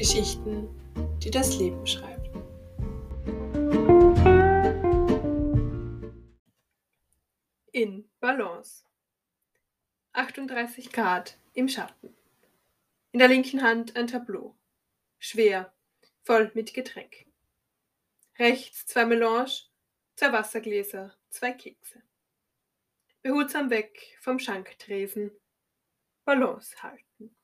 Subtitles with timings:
[0.00, 0.66] Geschichten,
[1.22, 2.30] die das Leben schreibt.
[7.70, 8.86] In Balance.
[10.14, 12.16] 38 Grad im Schatten.
[13.12, 14.56] In der linken Hand ein Tableau.
[15.18, 15.70] Schwer,
[16.22, 17.26] voll mit Getränk.
[18.38, 19.52] Rechts zwei Melange,
[20.16, 22.02] zwei Wassergläser, zwei Kekse.
[23.20, 25.30] Behutsam weg vom Schanktresen.
[26.24, 27.36] Balance halten.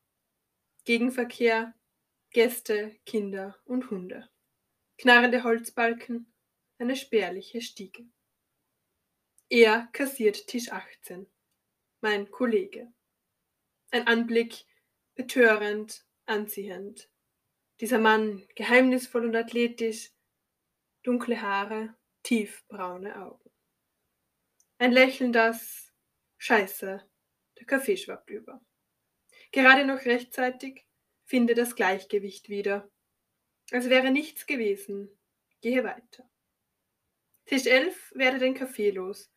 [0.86, 1.74] Gegenverkehr,
[2.36, 4.28] Gäste, Kinder und Hunde.
[4.98, 6.30] Knarrende Holzbalken,
[6.76, 8.04] eine spärliche Stiege.
[9.48, 11.26] Er kassiert Tisch 18.
[12.02, 12.92] Mein Kollege.
[13.90, 14.66] Ein Anblick,
[15.14, 17.08] betörend, anziehend.
[17.80, 20.10] Dieser Mann, geheimnisvoll und athletisch,
[21.04, 23.50] dunkle Haare, tiefbraune Augen.
[24.76, 25.90] Ein Lächeln, das
[26.36, 27.02] Scheiße,
[27.58, 28.60] der Kaffee schwappt über.
[29.52, 30.85] Gerade noch rechtzeitig
[31.26, 32.88] finde das Gleichgewicht wieder.
[33.72, 35.10] Als wäre nichts gewesen.
[35.60, 36.28] Gehe weiter.
[37.44, 39.30] Tisch 11 werde den Kaffee los.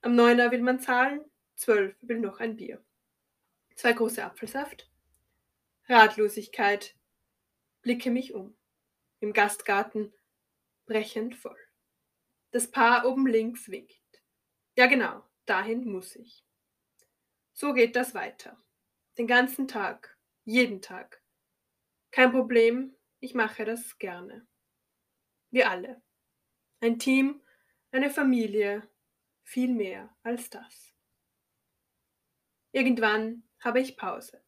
[0.00, 1.20] Am Neuner will man zahlen,
[1.56, 2.82] 12 will noch ein Bier.
[3.74, 4.90] Zwei große Apfelsaft.
[5.88, 6.96] Ratlosigkeit.
[7.82, 8.56] Blicke mich um.
[9.20, 10.12] Im Gastgarten
[10.86, 11.58] brechend voll.
[12.50, 14.22] Das Paar oben links winkt.
[14.76, 16.44] Ja genau, dahin muss ich.
[17.52, 18.62] So geht das weiter.
[19.18, 21.21] Den ganzen Tag, jeden Tag.
[22.12, 24.46] Kein Problem, ich mache das gerne.
[25.50, 26.02] Wir alle.
[26.80, 27.42] Ein Team,
[27.90, 28.86] eine Familie,
[29.44, 30.92] viel mehr als das.
[32.70, 34.44] Irgendwann habe ich Pause.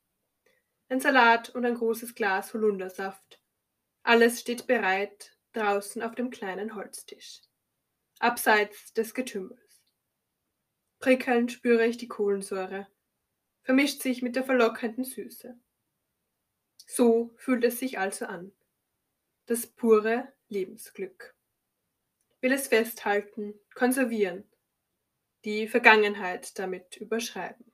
[0.90, 3.42] Ein Salat und ein großes Glas Holundersaft.
[4.02, 7.40] Alles steht bereit draußen auf dem kleinen Holztisch,
[8.18, 9.82] abseits des Getümmels.
[10.98, 12.88] Prickelnd spüre ich die Kohlensäure,
[13.62, 15.58] vermischt sich mit der verlockenden Süße.
[16.86, 18.52] So fühlt es sich also an.
[19.46, 21.34] Das pure Lebensglück.
[22.40, 24.44] Will es festhalten, konservieren,
[25.44, 27.72] die Vergangenheit damit überschreiben.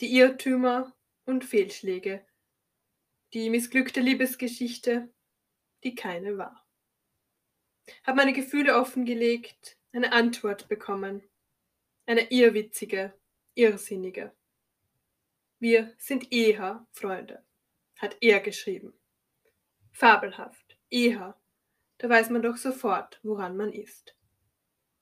[0.00, 2.26] Die Irrtümer und Fehlschläge,
[3.32, 5.12] die missglückte Liebesgeschichte,
[5.84, 6.66] die keine war.
[8.04, 11.22] Hab meine Gefühle offengelegt, eine Antwort bekommen,
[12.06, 13.14] eine irrwitzige,
[13.54, 14.32] irrsinnige.
[15.58, 17.44] Wir sind eher Freunde,
[18.02, 18.92] hat er geschrieben.
[19.92, 21.40] Fabelhaft, eher,
[21.98, 24.16] da weiß man doch sofort, woran man ist.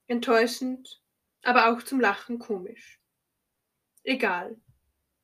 [0.06, 1.02] Enttäuschend,
[1.42, 3.00] aber auch zum Lachen komisch.
[4.04, 4.60] Egal,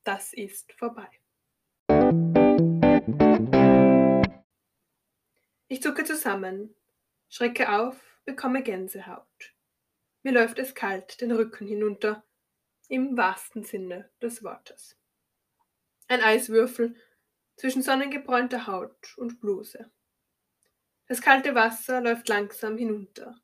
[0.05, 1.09] das ist vorbei.
[5.69, 6.75] Ich zucke zusammen,
[7.29, 9.55] schrecke auf, bekomme Gänsehaut.
[10.23, 12.25] Mir läuft es kalt den Rücken hinunter,
[12.89, 14.97] im wahrsten Sinne des Wortes.
[16.09, 16.97] Ein Eiswürfel
[17.57, 19.91] zwischen sonnengebräunter Haut und Bluse.
[21.07, 23.41] Das kalte Wasser läuft langsam hinunter.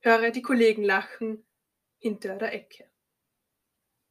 [0.00, 1.46] Höre die Kollegen lachen
[1.98, 2.90] hinter der Ecke.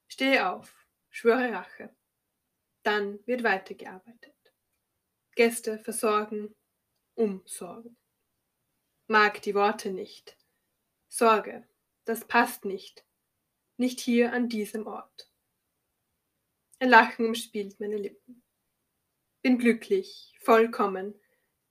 [0.08, 1.96] Stehe auf, schwöre Rache.
[2.84, 4.36] Dann wird weitergearbeitet.
[5.36, 6.56] Gäste versorgen,
[7.16, 7.98] umsorgen.
[9.08, 10.38] Mag die Worte nicht.
[11.08, 11.68] Sorge,
[12.06, 13.06] das passt nicht.
[13.78, 15.32] Nicht hier an diesem Ort.
[16.80, 18.43] Ein Lachen umspielt meine Lippen.
[19.44, 21.20] Bin glücklich, vollkommen,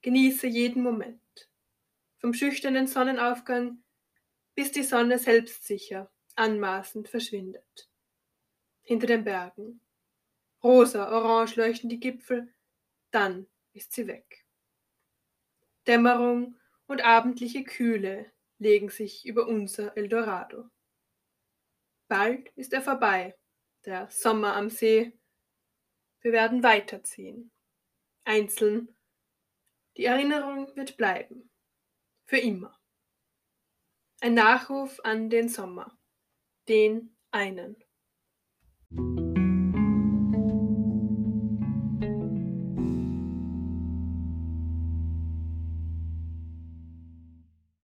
[0.02, 1.48] genieße jeden Moment.
[2.18, 3.82] Vom schüchternen Sonnenaufgang
[4.54, 7.88] bis die Sonne selbstsicher, anmaßend verschwindet.
[8.82, 9.80] Hinter den Bergen.
[10.62, 12.52] Rosa, orange leuchten die Gipfel,
[13.10, 14.44] dann ist sie weg.
[15.86, 16.56] Dämmerung
[16.86, 20.68] und abendliche Kühle legen sich über unser Eldorado.
[22.06, 23.34] Bald ist er vorbei,
[23.86, 25.18] der Sommer am See.
[26.20, 27.50] Wir werden weiterziehen.
[28.24, 28.94] Einzeln.
[29.96, 31.50] Die Erinnerung wird bleiben.
[32.26, 32.78] Für immer.
[34.20, 35.98] Ein Nachruf an den Sommer.
[36.68, 37.76] Den einen.